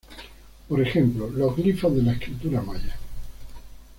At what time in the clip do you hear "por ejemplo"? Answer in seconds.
0.67-1.29